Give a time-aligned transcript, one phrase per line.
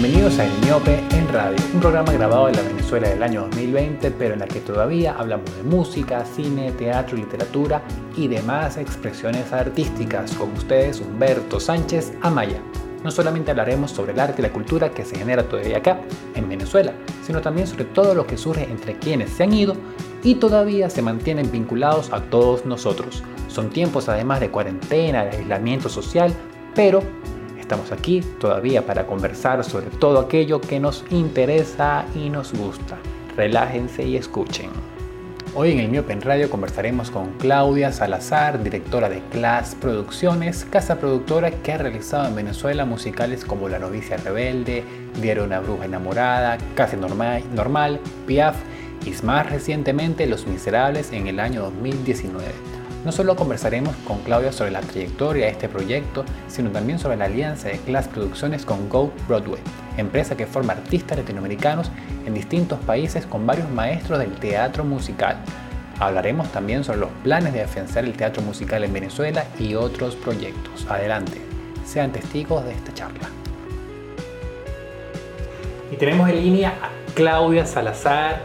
[0.00, 4.10] Bienvenidos a El Miope en Radio, un programa grabado en la Venezuela del año 2020,
[4.12, 7.82] pero en la que todavía hablamos de música, cine, teatro, literatura
[8.16, 10.32] y demás expresiones artísticas.
[10.32, 12.62] Con ustedes, Humberto Sánchez Amaya.
[13.04, 16.00] No solamente hablaremos sobre el arte y la cultura que se genera todavía acá,
[16.34, 19.76] en Venezuela, sino también sobre todo lo que surge entre quienes se han ido
[20.22, 23.22] y todavía se mantienen vinculados a todos nosotros.
[23.48, 26.32] Son tiempos además de cuarentena, de aislamiento social,
[26.74, 27.02] pero
[27.70, 32.98] Estamos aquí todavía para conversar sobre todo aquello que nos interesa y nos gusta.
[33.36, 34.70] Relájense y escuchen.
[35.54, 40.98] Hoy en el Miope en Radio conversaremos con Claudia Salazar, directora de Class Producciones, casa
[40.98, 44.82] productora que ha realizado en Venezuela musicales como La novicia rebelde,
[45.22, 48.56] Diario una bruja enamorada, Casi normal, normal Piaf
[49.06, 52.69] y más recientemente Los Miserables en el año 2019.
[53.04, 57.24] No solo conversaremos con Claudia sobre la trayectoria de este proyecto, sino también sobre la
[57.24, 59.62] alianza de Class Producciones con Go Broadway,
[59.96, 61.90] empresa que forma artistas latinoamericanos
[62.26, 65.38] en distintos países con varios maestros del teatro musical.
[65.98, 70.86] Hablaremos también sobre los planes de afianzar el teatro musical en Venezuela y otros proyectos.
[70.90, 71.40] Adelante,
[71.86, 73.30] sean testigos de esta charla.
[75.90, 78.42] Y tenemos en línea a Claudia Salazar,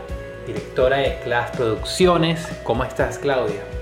[0.47, 2.47] directora de Class Producciones.
[2.63, 3.74] ¿Cómo estás, Claudia?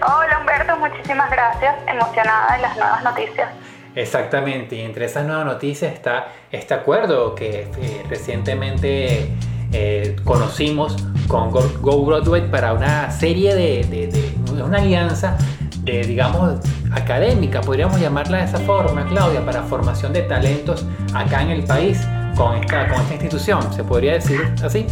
[0.00, 1.74] Hola Humberto, muchísimas gracias.
[1.86, 3.48] Emocionada de las nuevas noticias.
[3.94, 9.32] Exactamente, y entre esas nuevas noticias está este acuerdo que eh, recientemente
[9.72, 14.32] eh, conocimos con Go, Broadway para una serie de,
[14.62, 15.36] una alianza
[15.80, 16.60] de, digamos,
[16.92, 22.06] académica, podríamos llamarla de esa forma, Claudia, para formación de talentos acá en el país
[22.36, 24.86] con esta, con esta institución, ¿se podría decir así?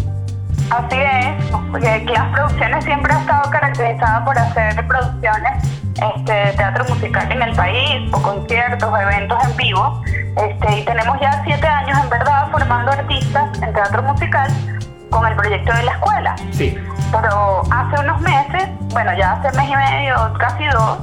[0.71, 5.65] Así es, porque las producciones siempre ha estado caracterizada por hacer producciones
[6.17, 10.03] este, de teatro musical en el país, o conciertos, o eventos en vivo.
[10.37, 14.51] Este, y tenemos ya siete años, en verdad, formando artistas en teatro musical
[15.11, 16.37] con el proyecto de la escuela.
[16.51, 16.77] Sí.
[17.13, 20.99] Pero hace unos meses, bueno, ya hace mes y medio, casi dos,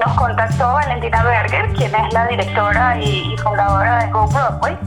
[0.00, 4.78] nos contactó Valentina Berger, quien es la directora y fundadora de Go Broadway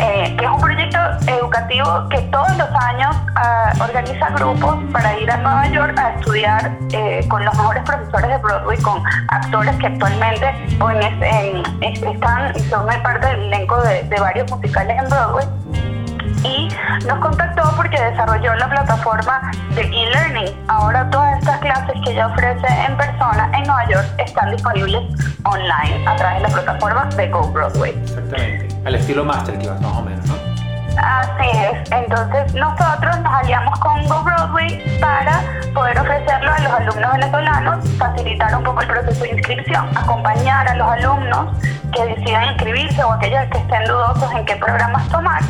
[0.00, 5.36] eh, es un proyecto educativo que todos los años ah, organiza grupos para ir a
[5.38, 10.54] Nueva York a estudiar eh, con los mejores profesores de Broadway, con actores que actualmente
[11.80, 15.46] están y son parte del elenco de, de varios musicales en Broadway
[16.44, 16.68] y
[17.06, 20.54] nos contactó porque desarrolló la plataforma de e-learning.
[20.68, 25.02] Ahora todas estas clases que ella ofrece en persona en Nueva York están disponibles
[25.44, 27.90] online a través de la plataforma de Go Broadway.
[27.90, 30.34] Exactamente, al estilo Masterclass más o menos, ¿no?
[31.02, 35.40] Así es, entonces nosotros nos aliamos con Go Broadway para
[35.72, 40.74] poder ofrecerlo a los alumnos venezolanos, facilitar un poco el proceso de inscripción, acompañar a
[40.74, 41.56] los alumnos
[41.92, 45.40] que decidan inscribirse o aquellos que estén dudosos en qué programas tomar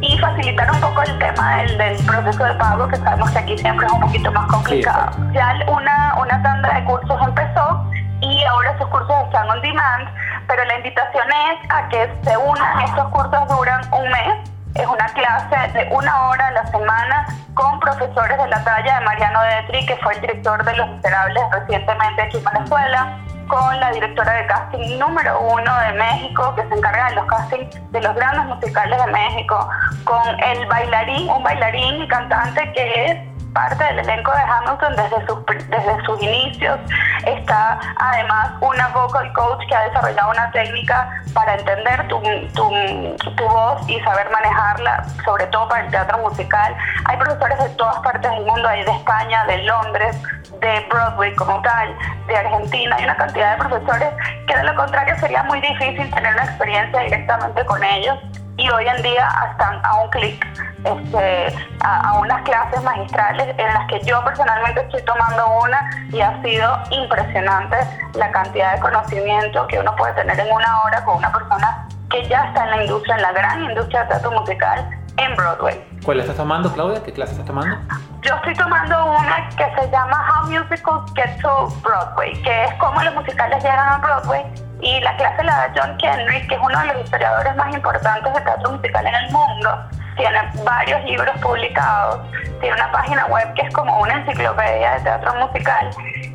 [0.00, 3.86] y facilitar un poco el tema del, proceso de pago, que sabemos que aquí siempre
[3.86, 5.10] es un poquito más complicado.
[5.32, 7.90] ya una, una tanda de cursos empezó
[8.20, 10.08] y ahora esos cursos están on demand,
[10.46, 15.06] pero la invitación es a que se unan, estos cursos duran un mes, es una
[15.06, 19.86] clase de una hora a la semana con profesores de la talla de Mariano Detri,
[19.86, 24.46] que fue el director de Los Miserables recientemente aquí en Venezuela, con la directora de
[24.46, 29.04] casting número uno de México, que se encarga de los castings de los grandes musicales
[29.04, 29.68] de México,
[30.04, 35.26] con el bailarín, un bailarín y cantante que es parte del elenco de Hamilton desde
[35.26, 36.78] sus, desde sus inicios.
[37.24, 42.20] Está además una vocal coach que ha desarrollado una técnica para entender tu,
[42.52, 46.76] tu, tu, voz y saber manejarla, sobre todo para el teatro musical.
[47.06, 50.20] Hay profesores de todas partes del mundo, hay de España, de Londres,
[50.60, 54.08] de Broadway como tal, de Argentina, hay una cantidad de profesores
[54.46, 58.18] que de lo contrario sería muy difícil tener una experiencia directamente con ellos
[58.56, 60.46] y hoy en día están a un clic
[60.84, 66.40] este, a, unas clases magistrales en las que yo personalmente estoy tomando una y ha
[66.42, 67.76] sido impresionante
[68.14, 72.28] la cantidad de conocimiento que uno puede tener en una hora con una persona que
[72.28, 75.84] ya está en la industria, en la gran industria de teatro musical en Broadway.
[76.04, 77.02] ¿Cuál estás tomando, Claudia?
[77.02, 77.76] ¿Qué clase estás tomando?
[78.22, 83.02] Yo estoy tomando una que se llama How Musicals Get to Broadway, que es cómo
[83.02, 84.44] los musicales llegan a Broadway.
[84.80, 88.34] Y la clase la da John Kendrick, que es uno de los historiadores más importantes
[88.34, 89.88] de teatro musical en el mundo.
[90.16, 92.20] Tiene varios libros publicados,
[92.60, 95.90] tiene una página web que es como una enciclopedia de teatro musical.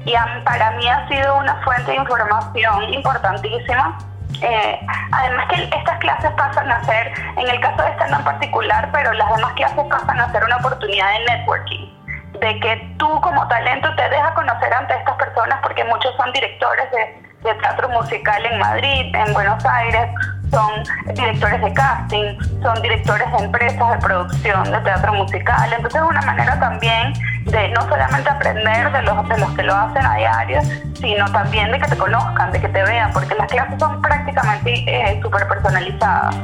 [0.05, 3.97] Y para mí ha sido una fuente de información importantísima
[4.41, 4.79] eh,
[5.11, 8.89] además que estas clases pasan a ser, en el caso de esta no en particular,
[8.93, 11.87] pero las demás clases pasan a ser una oportunidad de networking,
[12.39, 16.85] de que tú como talento te dejas conocer ante estas personas porque muchos son directores
[16.91, 20.09] de, teatro musical en Madrid, en Buenos Aires,
[20.51, 25.73] son directores de casting, son directores de empresas de producción de teatro musical.
[25.73, 27.13] Entonces es una manera también
[27.45, 30.61] de no solamente aprender de los, de los que lo hacen a diario,
[30.99, 34.83] sino también de que te conozcan, de que te vean, porque las clases son prácticamente
[34.87, 36.35] eh, súper personalizadas.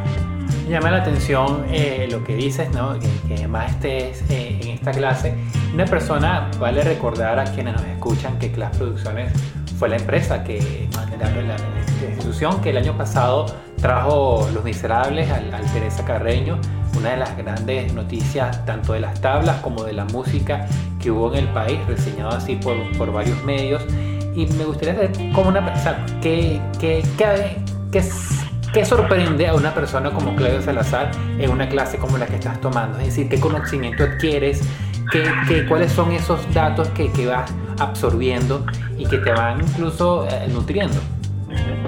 [0.67, 2.97] Llama la atención eh, lo que dices, ¿no?
[2.99, 5.35] que, además estés eh, en esta clase.
[5.73, 9.31] Una persona, vale recordar a quienes nos escuchan que Class Producciones
[9.77, 10.87] fue la empresa que,
[11.19, 11.57] la, la,
[12.09, 13.45] institución que el año pasado
[13.81, 16.59] trajo Los Miserables al, al, Teresa Carreño,
[16.97, 20.65] una de las grandes noticias tanto de las tablas como de la música
[21.01, 23.85] que hubo en el país, reseñado así por, por varios medios.
[24.35, 27.57] Y me gustaría saber cómo una persona, ¿qué, qué, qué,
[27.91, 28.03] qué,
[28.73, 32.59] qué sorprende a una persona como Claudio Salazar en una clase como la que estás
[32.59, 32.99] tomando?
[32.99, 34.61] Es decir, ¿qué conocimiento adquieres?
[35.11, 38.65] ¿Qué, cuáles son esos datos que, que vas absorbiendo
[38.97, 40.99] y que te van incluso eh, nutriendo?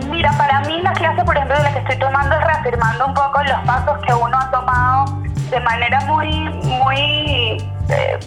[0.10, 3.14] Mira, para mí la clase, por ejemplo, de la que estoy tomando es reafirmando un
[3.14, 6.30] poco los pasos que uno ha tomado de manera muy,
[6.64, 7.58] muy
[7.90, 8.20] eh,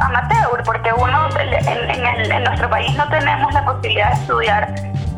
[0.00, 4.74] amateur, porque uno en, el, en, nuestro país no tenemos la posibilidad de estudiar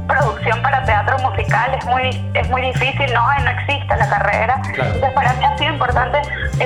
[0.09, 4.61] producción para teatro musical, es muy, es muy difícil, no, no existe la carrera.
[4.75, 4.95] Claro.
[4.95, 6.21] Entonces para mí ha sido importante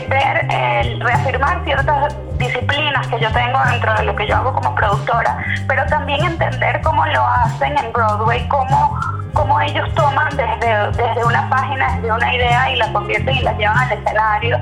[0.09, 4.75] ver, eh, reafirmar ciertas disciplinas que yo tengo dentro de lo que yo hago como
[4.75, 5.37] productora,
[5.69, 8.99] pero también entender cómo lo hacen en Broadway, cómo
[9.35, 13.53] cómo ellos toman desde, desde una página, desde una idea y la convierten y la
[13.55, 14.61] llevan al escenario.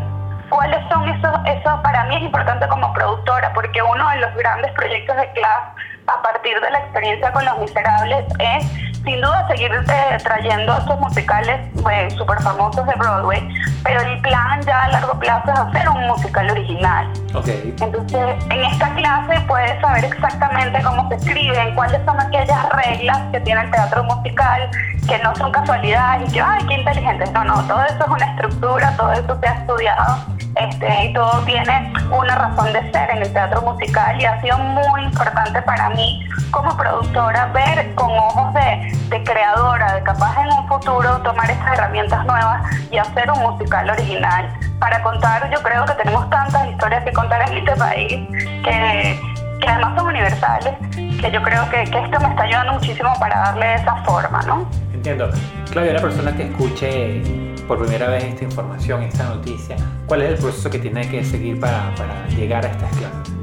[0.49, 1.81] ¿Cuáles son esos, esos?
[1.81, 5.75] Para mí es importante como productora, porque uno de los grandes proyectos de Class,
[6.06, 10.99] a partir de la experiencia con Los Miserables, es sin duda seguir eh, trayendo estos
[11.00, 11.61] musicales
[11.91, 13.49] eh, súper famosos de Broadway,
[13.82, 17.08] pero el plan ya a largo plazo es hacer un musical original.
[17.35, 17.75] Okay.
[17.81, 23.41] Entonces, en esta clase puedes saber exactamente cómo se escriben, cuáles son aquellas reglas que
[23.41, 24.70] tiene el teatro musical,
[25.08, 27.32] que no son casualidades y que, ay, qué inteligentes.
[27.32, 31.41] No, no, todo eso es una estructura, todo eso se ha estudiado este, y todo
[31.44, 35.91] tiene una razón de ser en el teatro musical y ha sido muy importante para
[35.91, 41.50] mí como productora ver con ojos de, de creadora, de capaz en un futuro tomar
[41.50, 44.48] estas herramientas nuevas y hacer un musical original.
[44.78, 48.28] Para contar, yo creo que tenemos tantas historias que contar en este país
[48.64, 49.20] que,
[49.60, 53.38] que además son universales, que yo creo que, que, esto me está ayudando muchísimo para
[53.38, 54.69] darle esa forma, ¿no?
[54.92, 55.31] Entiendo.
[55.70, 57.22] Claudia, la persona que escuche
[57.69, 59.76] por primera vez esta información, esta noticia,
[60.06, 63.39] ¿cuál es el proceso que tiene que seguir para, para llegar a estas clases?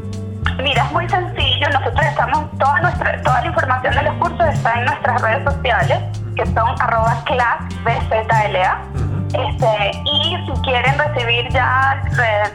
[0.61, 1.69] Mira, es muy sencillo.
[1.69, 5.99] Nosotros estamos, toda, nuestra, toda la información de los cursos está en nuestras redes sociales,
[6.35, 8.81] que son arroba classbzla.
[9.27, 12.01] Este, y si quieren recibir ya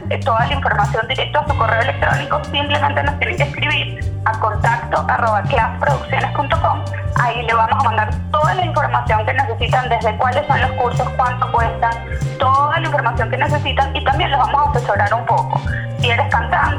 [0.09, 4.31] eh, toda la información directo a su correo electrónico, simplemente nos tienen que escribir a
[4.39, 6.83] contacto arroba classproducciones.com.
[7.21, 11.07] Ahí le vamos a mandar toda la información que necesitan, desde cuáles son los cursos,
[11.15, 11.91] cuánto cuestan,
[12.39, 15.52] toda la información que necesitan y también los vamos a asesorar un poco.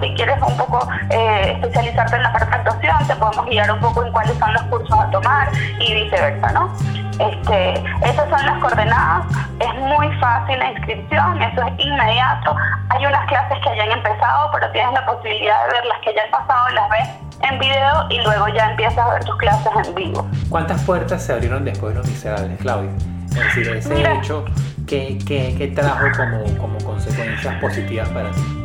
[0.05, 3.81] Si quieres un poco eh, especializarte en la parte de actuación, te podemos guiar un
[3.81, 5.49] poco en cuáles son los cursos a tomar
[5.81, 6.71] y viceversa, ¿no?
[7.19, 7.73] Este,
[8.06, 9.25] esas son las coordenadas,
[9.61, 12.55] es muy fácil la inscripción, eso es inmediato.
[12.91, 16.15] Hay unas clases que ya han empezado, pero tienes la posibilidad de ver las que
[16.15, 17.09] ya han pasado, las ves
[17.41, 20.29] en video y luego ya empiezas a ver tus clases en vivo.
[20.50, 22.90] ¿Cuántas puertas se abrieron después de los miserables, Claudia?
[23.28, 24.45] Es decir, ese Mira, hecho,
[24.87, 28.63] ¿qué, qué, qué trajo como, como consecuencias positivas para ti?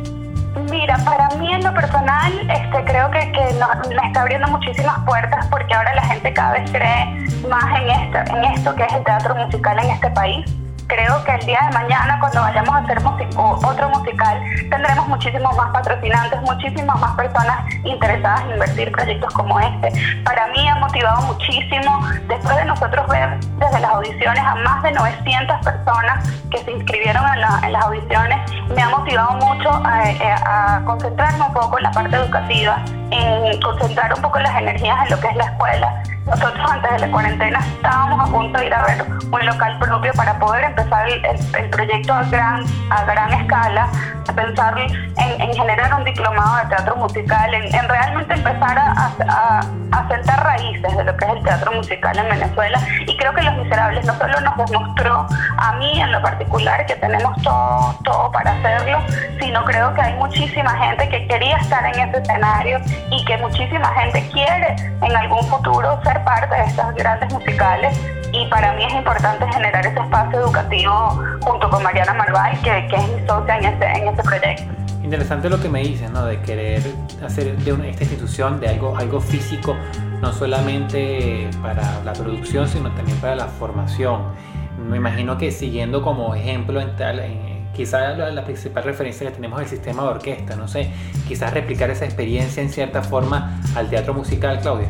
[0.70, 4.98] Mira, para mí en lo personal, este, creo que, que no, me está abriendo muchísimas
[5.04, 7.06] puertas porque ahora la gente cada vez cree
[7.48, 10.44] más en esto, en esto que es el teatro musical en este país
[10.90, 12.98] creo que el día de mañana, cuando vayamos a hacer
[13.36, 19.92] otro musical, tendremos muchísimos más patrocinantes, muchísimas más personas interesadas en invertir proyectos como este.
[20.24, 24.90] Para mí ha motivado muchísimo, después de nosotros ver desde las audiciones a más de
[24.92, 30.76] 900 personas que se inscribieron en, la, en las audiciones, me ha motivado mucho a,
[30.76, 32.82] a concentrarme un poco en la parte educativa,
[33.12, 36.98] en concentrar un poco las energías en lo que es la escuela nosotros antes de
[37.00, 40.79] la cuarentena estábamos a punto de ir a ver un local propio para poder empezar
[40.80, 43.88] el, el, el proyecto a gran, a gran escala,
[44.28, 49.12] a pensar en, en, generar un diplomado de teatro musical, en, en realmente empezar a,
[49.28, 49.60] a,
[49.92, 52.80] a, sentar raíces de lo que es el teatro musical en Venezuela.
[53.06, 55.26] Y creo que Los Miserables no solo nos demostró
[55.58, 58.98] a mí en lo particular que tenemos todo, todo para hacerlo,
[59.40, 63.88] sino creo que hay muchísima gente que quería estar en ese escenario y que muchísima
[63.94, 66.49] gente quiere en algún futuro ser parte
[66.80, 68.00] de estas grandes musicales
[68.32, 72.96] y para mí es importante generar ese espacio educativo junto con Mariana Marval, que, que
[72.96, 74.64] es mi socia en este, en este proyecto.
[75.02, 76.24] Interesante lo que me dices, ¿no?
[76.24, 76.82] De querer
[77.24, 79.74] hacer de una, esta institución de algo, algo físico,
[80.20, 84.22] no solamente para la producción, sino también para la formación.
[84.78, 87.20] Me imagino que siguiendo como ejemplo en tal,
[87.74, 90.90] quizás la, principal referencia que tenemos es el sistema de orquesta, no sé,
[91.26, 94.88] quizás replicar esa experiencia en cierta forma al teatro musical, Claudia.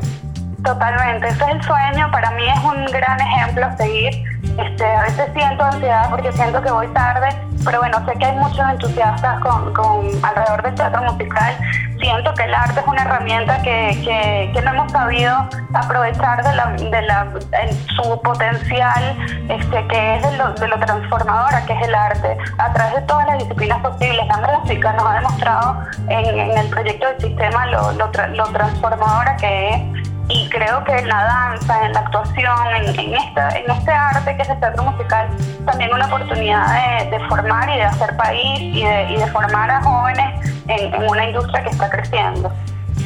[0.64, 4.24] Totalmente, ese es el sueño, para mí es un gran ejemplo a seguir.
[4.58, 7.28] Este, a veces siento ansiedad porque siento que voy tarde,
[7.64, 11.56] pero bueno, sé que hay muchos entusiastas con, con alrededor del teatro musical.
[11.98, 15.34] Siento que el arte es una herramienta que, que, que no hemos sabido
[15.72, 17.26] aprovechar de la, de la,
[17.62, 19.16] en su potencial,
[19.48, 23.02] este, que es de lo, de lo transformadora que es el arte, a través de
[23.02, 24.26] todas las disciplinas posibles.
[24.26, 30.09] La música nos ha demostrado en, el proyecto del sistema lo, lo transformadora que es
[30.30, 34.42] y creo que en la danza, en la actuación, en, en, en este arte que
[34.42, 35.28] es el teatro musical,
[35.66, 39.82] también una oportunidad de, formar y de hacer país y de, y de formar a
[39.82, 42.52] jóvenes en, en, una industria que está creciendo.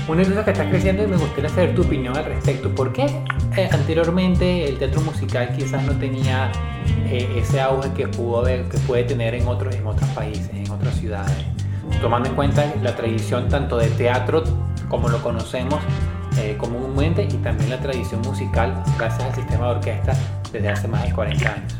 [0.07, 2.75] Una industria que está creciendo y me gustaría saber tu opinión al respecto.
[2.75, 3.07] ¿Por qué
[3.57, 6.53] eh, anteriormente el teatro musical quizás no tenía
[7.07, 10.71] eh, ese auge que, pudo haber, que puede tener en otros, en otros países, en
[10.71, 11.33] otras ciudades?
[12.03, 14.45] Tomando en cuenta la tradición tanto de teatro
[14.91, 15.81] como lo conocemos
[16.39, 20.13] eh, comúnmente y también la tradición musical gracias al sistema de orquesta
[20.53, 21.79] desde hace más de 40 años.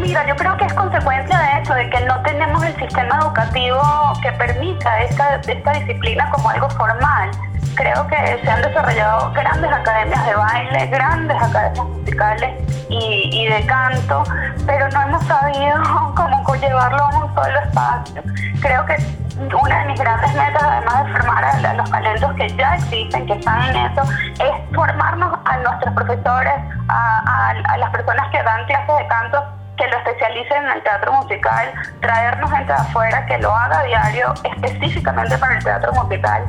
[0.00, 3.82] Mira, yo creo que es consecuencia de eso, de que no tenemos el sistema educativo
[4.22, 7.30] que permita esta, esta disciplina como algo formal.
[7.74, 12.50] Creo que se han desarrollado grandes academias de baile, grandes academias musicales
[12.88, 14.22] y, y de canto,
[14.64, 15.82] pero no hemos sabido
[16.16, 18.22] cómo llevarlo a un solo espacio.
[18.60, 18.96] Creo que
[19.38, 23.32] una de mis grandes metas, además de formar a, los talentos que ya existen, que
[23.34, 26.54] están en eso, es formarnos a nuestros profesores,
[26.88, 29.44] a, las personas que dan clases de canto,
[29.76, 34.34] que lo especialicen en el teatro musical, traernos gente de afuera que lo haga diario
[34.44, 36.44] específicamente para el teatro musical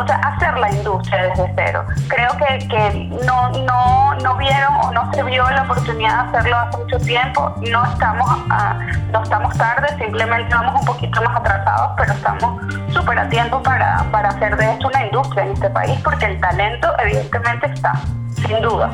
[0.00, 1.84] o sea, hacer la industria desde cero.
[2.08, 6.56] Creo que, que no, no, no vieron o no se vio la oportunidad de hacerlo
[6.56, 7.54] hace mucho tiempo.
[7.70, 8.78] No estamos, a,
[9.12, 14.04] no estamos tarde, simplemente vamos un poquito más atrasados, pero estamos súper a tiempo para,
[14.10, 17.92] para hacer de esto una industria en este país, porque el talento evidentemente está,
[18.46, 18.90] sin duda.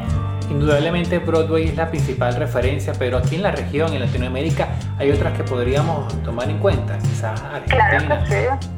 [0.50, 5.34] Indudablemente Broadway es la principal referencia, pero aquí en la región, en Latinoamérica, hay otras
[5.34, 7.88] que podríamos tomar en cuenta, quizás Argentina.
[8.00, 8.68] Claro que sí.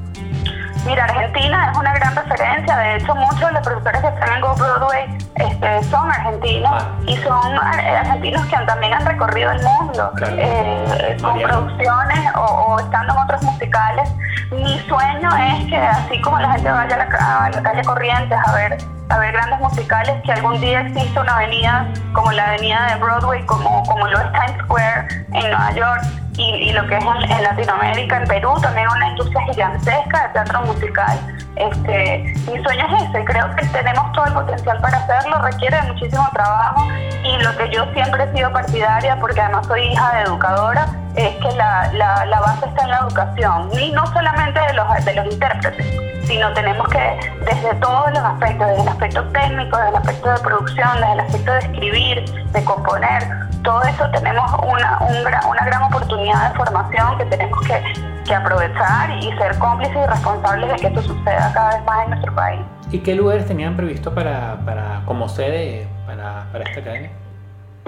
[0.86, 2.76] Mira, Argentina es una gran referencia.
[2.76, 6.98] De hecho, muchos de los profesores que están en Go Broadway este, son argentinos ah.
[7.06, 13.12] y son eh, argentinos que también han recorrido el mundo eh, con producciones o, estando
[13.12, 14.10] en otros musicales.
[14.50, 18.38] Mi sueño es que así como la gente vaya a la, a la calle Corrientes
[18.46, 18.78] a ver
[19.10, 23.44] a ver grandes musicales, que algún día exista una avenida como la avenida de Broadway,
[23.44, 26.02] como, como lo es Times Square en Nueva York,
[26.36, 31.18] y, lo que es en, Latinoamérica, en Perú, también una industria gigantesca de teatro musical.
[31.56, 36.26] Este, mi sueño es ese, creo que tenemos todo el potencial para hacerlo, requiere muchísimo
[36.32, 36.88] trabajo
[37.22, 41.36] y lo que yo siempre he sido partidaria, porque además soy hija de educadora, es
[41.36, 45.14] que la, la, la base está en la educación, y no solamente de los, de
[45.14, 49.96] los intérpretes, sino tenemos que, desde todos los aspectos, desde el aspecto técnico, desde el
[49.96, 53.22] aspecto de producción, desde el aspecto de escribir, de componer,
[53.64, 57.82] todo eso tenemos una, una gran oportunidad de formación que tenemos que,
[58.24, 62.10] que aprovechar y ser cómplices y responsables de que esto suceda cada vez más en
[62.10, 62.60] nuestro país.
[62.92, 67.10] ¿Y qué lugares tenían previsto para, para como sede para, para esta academia?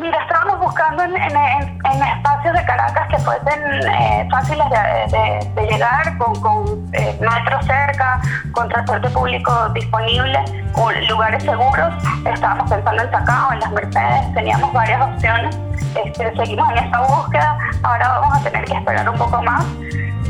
[0.03, 6.91] Mira, estábamos buscando en, espacios de Caracas que fuesen eh, fáciles de, llegar, con, con
[6.93, 7.17] eh,
[7.65, 10.43] cerca, con transporte público disponible,
[11.09, 11.95] lugares seguros.
[12.27, 15.57] Estábamos pensando en Sacao, en las Mercedes, teníamos varias opciones.
[16.05, 19.65] Este, seguimos en esta búsqueda, ahora vamos a tener que esperar un poco más.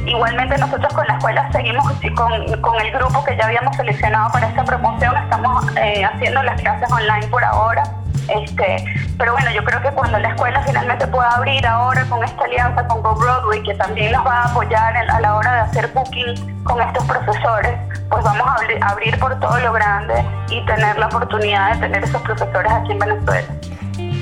[0.05, 4.49] Igualmente nosotros con la escuela seguimos con, con el grupo que ya habíamos seleccionado para
[4.49, 8.85] esta promoción, estamos eh, haciendo las clases online por ahora este,
[9.19, 12.87] pero bueno, yo creo que cuando la escuela finalmente pueda abrir ahora con esta alianza
[12.87, 16.65] con Go Broadway, que también nos va a apoyar a la hora de hacer booking
[16.65, 21.75] con estos profesores, pues vamos a abrir por todo lo grande y tener la oportunidad
[21.75, 23.49] de tener esos profesores aquí en Venezuela.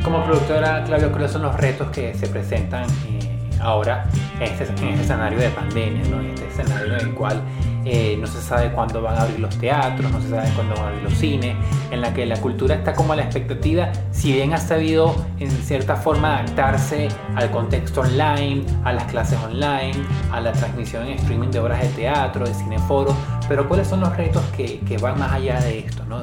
[0.03, 3.30] Como productora, Claudio, ¿cuáles son los retos que se presentan eh,
[3.61, 4.05] ahora
[4.37, 6.21] en este, en este, escenario de pandemia, ¿no?
[6.21, 7.43] en este escenario en el cual
[7.85, 10.85] eh, no se sabe cuándo van a abrir los teatros, no se sabe cuándo van
[10.85, 11.57] a abrir los cines,
[11.91, 15.51] en la que la cultura está como a la expectativa, si bien ha sabido en
[15.51, 19.95] cierta forma adaptarse al contexto online, a las clases online,
[20.31, 23.15] a la transmisión en streaming de obras de teatro, de cineforo,
[23.49, 26.21] pero cuáles son los retos que, van más allá de esto, ¿no?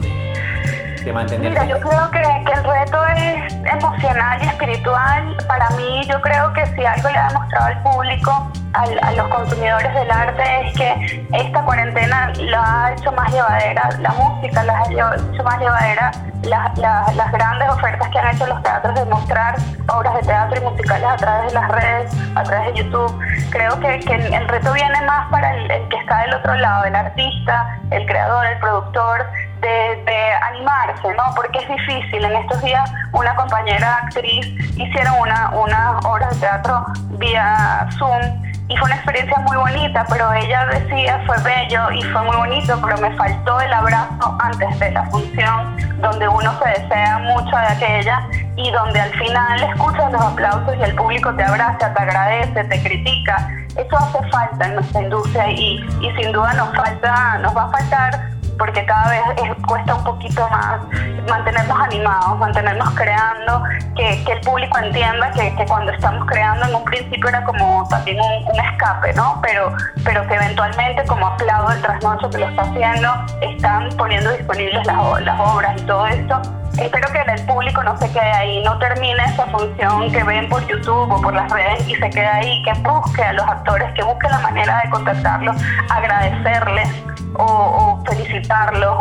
[1.14, 1.50] Mantener.
[1.50, 5.38] Mira, yo creo que, que, el reto es emocional y espiritual.
[5.48, 9.94] Para mí, yo creo que si algo le ha demostrado al público, a los consumidores
[9.94, 14.84] del arte, es que esta cuarentena la ha hecho más llevadera, la música la ha
[14.84, 16.12] hecho más llevadera
[16.48, 19.56] las grandes ofertas que han hecho los teatros de mostrar
[19.94, 23.20] obras de teatro y musicales a través de las redes, a través de YouTube.
[23.50, 27.80] Creo que, el reto viene más para el, que está del otro lado, el artista,
[27.92, 29.26] el creador, el productor,
[29.62, 31.34] de, animarse, ¿no?
[31.36, 32.24] Porque es difícil.
[32.24, 34.46] En estos días una compañera actriz
[34.78, 36.86] hicieron una, una obra de teatro
[37.18, 42.22] vía Zoom y fue una experiencia muy bonita, pero ella decía, fue bello y fue
[42.24, 47.18] muy bonito, pero me faltó el abrazo antes de la función, donde uno se desea
[47.20, 51.94] mucho de aquella y donde al final escuchas los aplausos y el público te abraza,
[51.94, 53.50] te agradece, te critica.
[53.78, 57.70] Eso hace falta en nuestra industria y, y sin duda nos falta, nos va a
[57.70, 59.22] faltar porque cada vez
[59.68, 60.82] cuesta un poquito más
[61.28, 63.64] mantenernos animados, mantenernos creando,
[63.96, 68.60] que, el público entienda que, cuando estamos creando en un principio era como también un,
[68.60, 69.40] escape, ¿no?
[69.42, 69.74] Pero,
[70.04, 73.10] pero que eventualmente como aplaudo el trasnocho que lo está haciendo,
[73.42, 78.12] están poniendo disponibles las, las obras y todo esto espero que el público no se
[78.12, 81.96] quede ahí, no termine esa función que ven por YouTube o por las redes y
[81.96, 85.56] se quede ahí, que busque a los actores, que busque la manera de contactarlos,
[85.90, 86.90] agradecerles
[87.36, 88.96] o, felicitarlos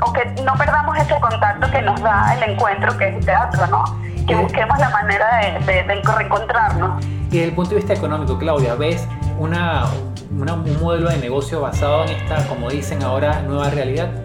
[0.00, 3.66] o, que no perdamos ese contacto que nos da el encuentro que es el teatro,
[3.66, 3.84] ¿no?
[4.26, 5.26] Que busquemos la manera
[5.66, 7.04] de, reencontrarnos.
[7.30, 9.06] Y desde el punto de vista económico, Claudia, ¿ves
[9.38, 9.84] una,
[10.30, 14.23] un modelo de negocio basado en esta, como dicen ahora, nueva realidad?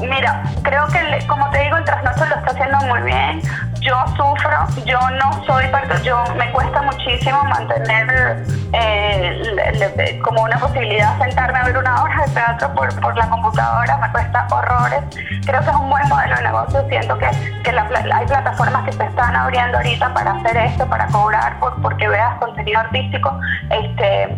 [0.00, 3.42] Mira, creo que como te digo, el trasnocho lo está haciendo muy bien.
[3.80, 5.64] Yo sufro, yo no soy
[6.02, 12.32] yo me cuesta muchísimo mantener eh, como una posibilidad sentarme a ver una hora de
[12.32, 15.00] teatro por, por, la computadora, me cuesta horrores.
[15.46, 17.30] Creo que es un buen modelo de negocio, siento que,
[17.62, 22.08] que hay plataformas que se están abriendo ahorita para hacer esto, para cobrar por, porque
[22.08, 23.38] veas contenido artístico.
[23.70, 24.36] Este,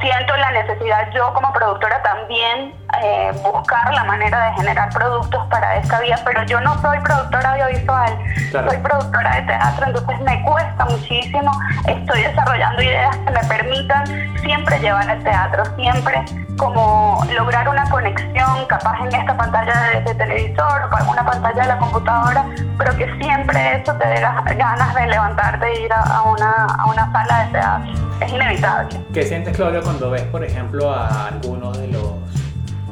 [0.00, 5.76] siento la necesidad yo como productora también eh, buscar la manera de generar productos para
[5.76, 8.18] esta vía, pero yo no soy productora audiovisual,
[8.50, 11.50] soy productora de teatro, entonces me cuesta muchísimo,
[11.86, 14.04] estoy desarrollando ideas que me permitan
[14.40, 16.24] siempre llevar el teatro, siempre
[16.56, 21.68] como lograr una conexión capaz en esta pantalla de, televisor o en una pantalla de
[21.68, 22.46] la computadora,
[22.78, 27.10] pero que siempre eso te dé ganas de levantarte e ir a, una, a una
[27.12, 27.92] sala de teatro.
[28.20, 29.00] Es inevitable.
[29.12, 31.88] ¿Qué sientes, Claudia, cuando ves, por ejemplo, a algunos de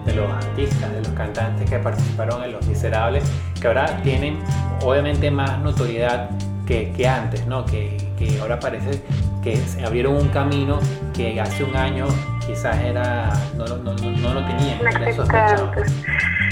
[0.04, 3.24] de los artistas, de los cantantes que participaron en Los Miserables,
[3.60, 4.38] que ahora tienen
[4.82, 6.30] obviamente más notoriedad
[6.66, 7.64] que, que antes, ¿no?
[7.64, 9.02] Que, que, ahora parece
[9.42, 10.78] que se abrieron un camino
[11.14, 12.06] que hace un año
[12.46, 14.78] quizás era no, no, no, lo tenían,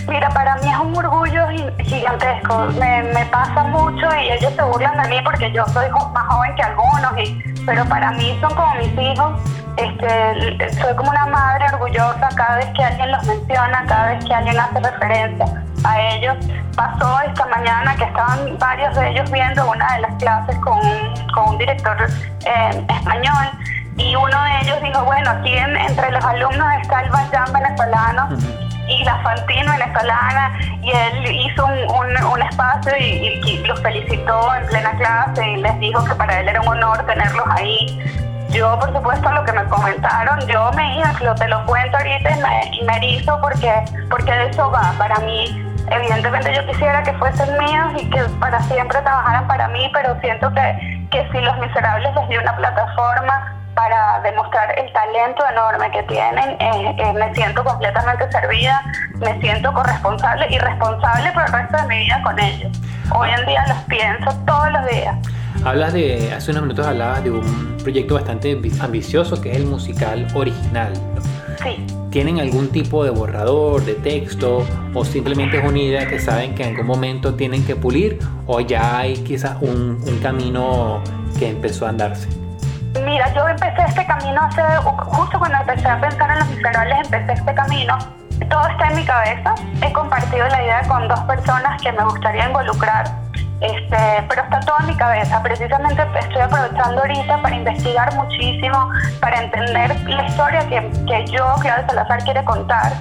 [0.09, 1.47] Mira, para mí es un orgullo
[1.79, 2.67] gigantesco.
[2.79, 6.55] Me, me, pasa mucho y ellos se burlan de mí porque yo soy más joven
[6.57, 9.41] que algunos, y, pero para mí son como mis hijos
[9.77, 14.35] este, soy como una madre orgullosa cada vez que alguien los menciona, cada vez que
[14.35, 15.47] alguien hace referencia
[15.85, 16.37] a ellos.
[16.77, 20.81] Pasó esta mañana que estaban varios de ellos viendo una de las clases con,
[21.35, 21.97] con un director
[22.47, 23.51] eh, español
[23.97, 28.29] y uno de ellos dijo, bueno, aquí entre los alumnos está el Bayán venezolano
[28.89, 34.67] y la Fantino venezolana y él hizo un, un, espacio y, y, los felicitó en
[34.67, 37.87] plena clase y les dijo que para él era un honor tenerlos ahí
[38.51, 42.41] yo, por supuesto, lo que me comentaron, yo me lo te lo cuento ahorita y
[42.41, 43.73] me, y erizo porque,
[44.11, 44.93] porque de eso va.
[44.99, 49.91] Para mí, evidentemente yo quisiera que fuesen míos y que para siempre trabajaran para mí,
[49.93, 55.45] pero siento que, que si Los Miserables les dio una plataforma para demostrar el talento
[55.49, 58.83] enorme que tienen, eh, eh, me siento completamente servida,
[59.19, 62.81] me siento corresponsable y responsable por el resto de mi vida con ellos.
[63.15, 65.17] Hoy en día los pienso todos los días.
[65.65, 70.27] Hablas de, hace unos minutos hablabas de un proyecto bastante ambicioso que es el musical
[70.35, 70.93] original.
[71.63, 71.87] Sí.
[72.11, 76.65] ¿Tienen algún tipo de borrador, de texto o simplemente es una idea que saben que
[76.65, 81.03] en algún momento tienen que pulir o ya hay quizás un, un camino
[81.39, 82.29] que empezó a andarse?
[83.05, 84.63] Mira, yo empecé este camino hace,
[85.05, 87.99] justo cuando empecé a pensar en los miserables, empecé este camino.
[88.49, 89.55] Todo está en mi cabeza.
[89.83, 93.05] He compartido la idea con dos personas que me gustaría involucrar
[93.61, 95.43] este, pero está todo en mi cabeza.
[95.43, 101.87] Precisamente estoy aprovechando ahorita para investigar muchísimo, para entender la historia que, que yo, Claudia
[101.87, 102.93] Salazar, quiere contar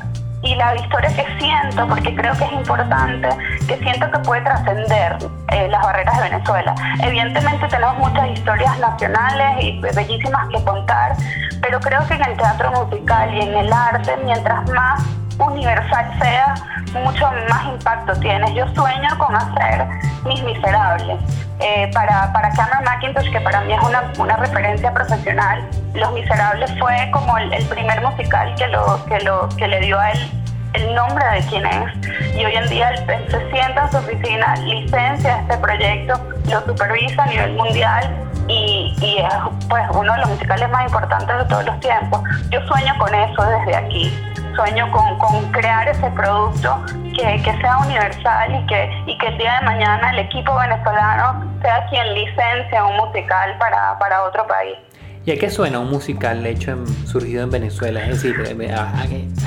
[0.42, 3.30] y la historia que siento, porque creo que es importante,
[3.68, 5.18] que siento que puede trascender
[5.50, 6.76] eh, las barreras de Venezuela.
[7.04, 11.16] Evidentemente tenemos muchas historias nacionales y bellísimas que contar,
[11.62, 15.04] pero creo que en el teatro musical y en el arte, mientras más
[15.48, 16.54] universal sea,
[16.94, 18.54] mucho más impacto tienes.
[18.54, 19.88] Yo sueño con hacer
[20.26, 21.20] Mis Miserables.
[21.60, 25.62] Eh, para, para Cameron McIntosh, que para mí es una, una referencia profesional,
[25.94, 30.12] Los Miserables fue como el, primer musical que, lo, que, lo, que le dio a
[30.12, 30.32] él
[30.74, 32.36] el nombre de quién es.
[32.36, 36.14] Y hoy en día él, se sienta en su oficina, licencia este proyecto,
[36.46, 38.16] lo supervisa a nivel mundial
[38.48, 39.34] y, y, es
[39.68, 42.22] pues uno de los musicales más importantes de todos los tiempos.
[42.52, 44.14] Yo sueño con eso desde aquí
[44.56, 46.84] sueño con, con crear ese producto
[47.16, 51.44] que, que, sea universal y que, y que el día de mañana el equipo venezolano
[51.62, 54.78] sea quien licencia un musical para, para otro país.
[55.26, 58.02] ¿Y a qué suena un musical hecho en, surgido en Venezuela?
[58.02, 58.76] Es decir, eh,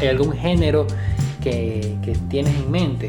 [0.00, 0.86] ¿hay algún género
[1.42, 3.08] que, que tienes en mente?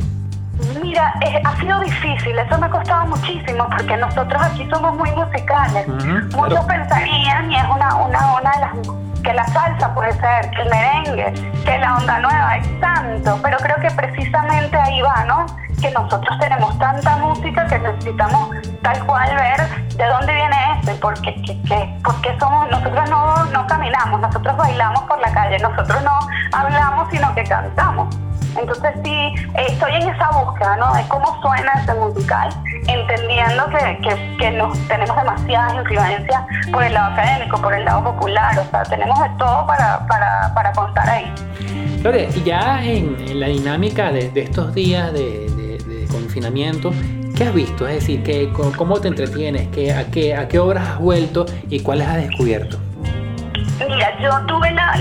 [0.81, 5.87] Mira, ha sido difícil, eso me ha costado muchísimo porque nosotros aquí somos muy musicales.
[5.87, 10.61] Muchos pensarían, y es una, una, una de las que la salsa puede ser, que
[10.61, 11.33] el merengue,
[11.63, 15.45] que la onda nueva, es tanto, pero creo que precisamente ahí va, ¿no?
[15.81, 18.49] Que nosotros tenemos tanta música que necesitamos
[18.81, 19.61] tal cual ver
[19.95, 25.01] de dónde viene esto y por qué, porque somos, nosotros no, no caminamos, nosotros bailamos
[25.03, 26.19] por la calle, nosotros no
[26.51, 28.15] hablamos, sino que cantamos.
[28.57, 29.33] Entonces sí,
[29.67, 30.93] estoy en esa búsqueda, ¿no?
[30.93, 32.49] De cómo suena ese musical,
[32.87, 38.57] entendiendo que, que, nos, tenemos demasiadas influencias por el lado académico, por el lado popular,
[38.59, 41.31] o sea, tenemos de todo para, para, para contar ahí.
[42.03, 46.91] Lore, y ya en, la dinámica de, estos días de, de, confinamiento,
[47.35, 47.87] ¿qué has visto?
[47.87, 49.67] Es decir, ¿qué, ¿cómo te entretienes?
[49.69, 52.77] ¿Qué, a, qué, ¿A qué obras has vuelto y cuáles has descubierto?
[53.93, 54.95] Mira, yo tuve la,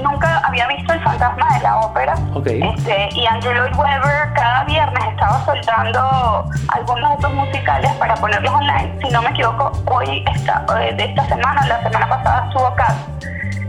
[0.00, 2.14] nunca había visto el fantasma de la ópera.
[2.44, 8.96] Este, y Angelo Weber cada viernes estaba soltando algunos de estos musicales para ponerlos online.
[9.02, 12.94] Si no me equivoco, hoy esta, eh, de esta semana, la semana pasada estuvo acá.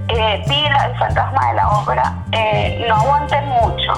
[0.09, 3.93] Eh, vi el fantasma de la ópera, eh, no aguanté mucho.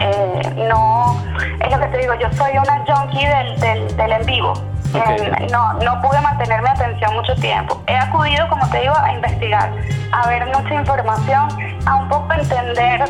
[0.00, 1.16] Eh, no,
[1.60, 4.52] es lo que te digo, yo soy una junkie del, del, del en vivo.
[4.94, 7.82] Eh, no, no pude mantener mi atención mucho tiempo.
[7.86, 9.72] He acudido, como te digo, a investigar,
[10.12, 11.48] a ver mucha información,
[11.86, 13.04] a un poco entender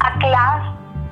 [0.00, 0.68] a clase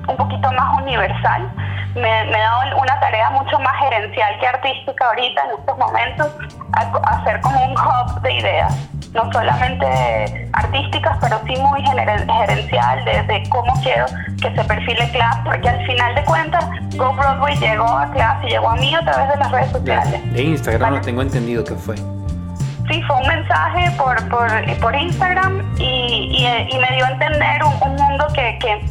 [0.07, 1.49] un poquito más universal.
[1.95, 6.27] Me, me, dado una tarea mucho más gerencial que artística ahorita en estos momentos,
[6.73, 13.47] a, hacer como un hub de ideas no solamente artísticas, pero sí muy gerencial, desde
[13.49, 14.05] cómo quiero
[14.41, 18.49] que se perfile Class, porque al final de cuentas, Go Broadway llegó a Class y
[18.49, 20.33] llegó a mí a través de las redes sociales.
[20.33, 21.95] De, Instagram, no tengo entendido que fue.
[21.95, 27.73] Sí, fue un mensaje por, por, por Instagram y, y, me dio a entender un,
[27.89, 28.81] un mundo que, que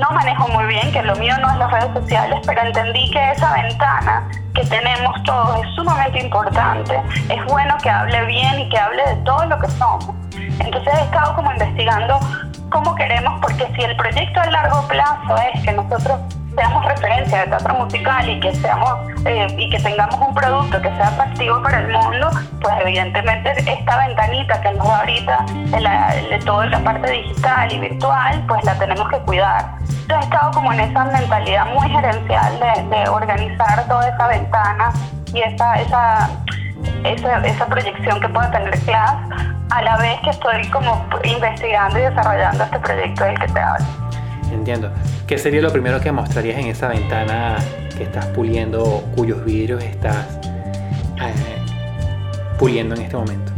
[0.00, 3.32] no manejo muy bien, que lo mío no es las redes sociales, pero entendí que
[3.32, 7.00] esa ventana que tenemos todos es sumamente importante.
[7.28, 10.14] Es bueno que hable bien y que hable de todo lo que somos.
[10.58, 12.18] Entonces he estado como investigando
[12.70, 16.18] cómo queremos, porque si el proyecto a largo plazo es que nosotros
[16.60, 18.94] seamos referencia de teatro musical y que seamos
[19.24, 22.28] eh, y que tengamos un producto que sea atractivo para el mundo,
[22.60, 27.72] pues evidentemente esta ventanita que nos da ahorita de, la, de toda la parte digital
[27.72, 29.78] y virtual, pues la tenemos que cuidar.
[30.06, 34.92] Yo he estado como en esa mentalidad muy gerencial de, de organizar toda esa ventana
[35.32, 36.30] y esa, esa,
[37.04, 39.16] esa, esa proyección que puede tener Class
[39.70, 44.09] a la vez que estoy como investigando y desarrollando este proyecto del que te hablo.
[44.52, 44.90] Entiendo.
[45.26, 47.56] ¿Qué sería lo primero que mostrarías en esa ventana
[47.96, 50.26] que estás puliendo, cuyos vidrios estás
[51.20, 51.62] eh,
[52.58, 53.52] puliendo en este momento?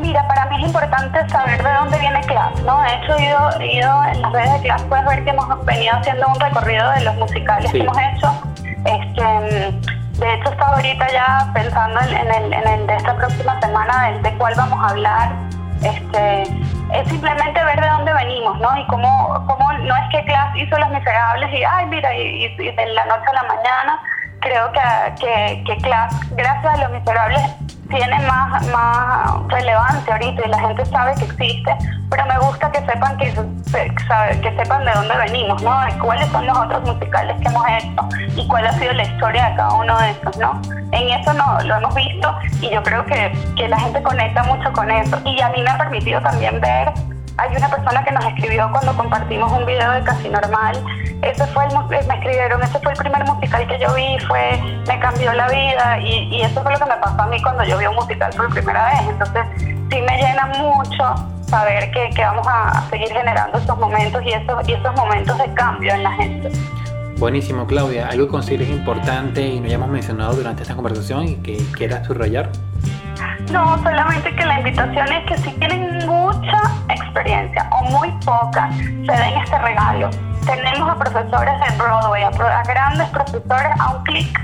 [0.00, 2.80] Mira, para mí es importante saber de dónde viene Class, ¿no?
[2.80, 5.94] De hecho, he ido, ido en las redes de Class, puedes ver que hemos venido
[5.94, 8.32] haciendo un recorrido de los musicales que hemos hecho.
[8.86, 9.22] Este,
[10.18, 14.30] de hecho, estaba ahorita ya pensando en, el, en el de esta próxima semana, de,
[14.30, 15.32] de cuál vamos a hablar.
[15.82, 16.44] Este,
[16.92, 18.76] es simplemente ver de dónde venimos, ¿no?
[18.76, 22.86] Y cómo, cómo no es que Class hizo Los Miserables y, ay, mira, y, de
[22.94, 24.00] la noche a la mañana,
[24.40, 24.80] creo que,
[25.20, 27.42] que, que Class, gracias a Los Miserables,
[27.90, 31.76] tiene más, más relevancia ahorita y la gente sabe que existe,
[32.08, 35.80] pero me gusta que sepan que, que sepan de dónde venimos, ¿no?
[36.00, 39.56] Cuáles son los otros musicales que hemos hecho y cuál ha sido la historia de
[39.56, 40.60] cada uno de esos, ¿no?
[40.92, 44.72] En eso no, lo hemos visto y yo creo que, que la gente conecta mucho
[44.72, 45.20] con eso.
[45.24, 46.92] Y a mí me ha permitido también ver
[47.40, 50.76] hay una persona que nos escribió cuando compartimos un video de Casi Normal.
[51.22, 55.00] Ese fue el, me escribieron, ese fue el primer musical que yo vi, fue, me
[55.00, 57.86] cambió la vida y, eso fue lo que me pasó a mí cuando yo vi
[57.86, 59.08] un musical por primera vez.
[59.08, 59.42] Entonces
[59.90, 61.14] sí me llena mucho
[61.46, 65.94] saber que, vamos a seguir generando esos momentos y esos, y esos momentos de cambio
[65.94, 66.50] en la gente.
[67.16, 68.08] Buenísimo, Claudia.
[68.08, 72.50] ¿Algo que consideres importante y no hayamos mencionado durante esta conversación y que quieras subrayar?
[73.52, 79.12] No, solamente que la invitación es que si tienen mucha experiencia o muy poca, se
[79.12, 80.08] den este regalo.
[80.46, 84.40] Tenemos a profesores en Broadway, a, grandes profesores a un clic.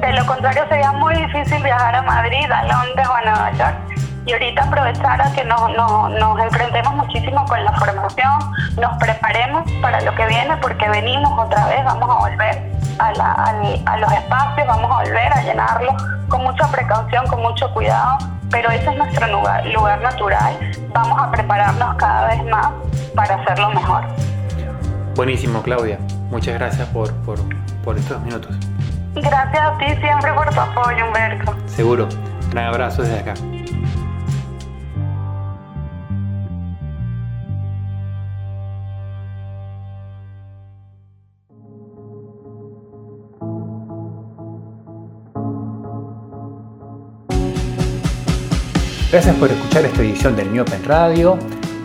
[0.00, 3.91] De lo contrario sería muy difícil viajar a Madrid, a Londres o a Nueva York.
[4.24, 8.38] Y ahorita aprovechar a que nos, nos enfrentemos muchísimo con la formación,
[8.80, 14.12] nos preparemos para lo que viene porque venimos otra vez, vamos a volver a, los
[14.12, 15.94] espacios, vamos a volver a llenarlos
[16.28, 18.18] con mucha precaución, con mucho cuidado,
[18.50, 20.56] pero ese es nuestro lugar, lugar natural.
[20.92, 22.68] Vamos a prepararnos cada vez más
[23.14, 24.04] para hacerlo mejor.
[25.16, 25.98] Buenísimo, Claudia.
[26.30, 27.38] Muchas gracias por, por,
[27.84, 28.56] por estos minutos.
[29.14, 31.54] Gracias a ti siempre por tu apoyo, Humberto.
[31.66, 32.08] Seguro.
[32.50, 33.34] Un abrazo desde acá.
[49.12, 51.38] Gracias por escuchar esta edición del New Open Radio.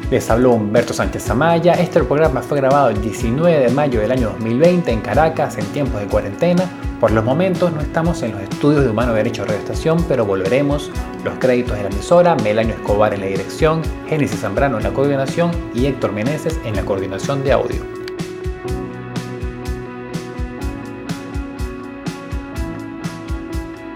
[0.09, 1.73] Les habló Humberto Sánchez Amaya.
[1.73, 5.99] Este programa fue grabado el 19 de mayo del año 2020 en Caracas en tiempos
[5.99, 6.63] de cuarentena.
[7.01, 10.89] Por los momentos no estamos en los estudios de Humano Derecho de Estación, pero volveremos.
[11.25, 15.51] Los créditos de la emisora, Melanio Escobar en la dirección, Génesis Zambrano en la coordinación
[15.73, 17.96] y Héctor Meneses en la coordinación de audio.